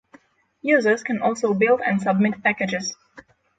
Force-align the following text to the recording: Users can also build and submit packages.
Users 0.63 1.03
can 1.03 1.21
also 1.21 1.53
build 1.53 1.79
and 1.81 2.01
submit 2.01 2.41
packages. 2.41 2.95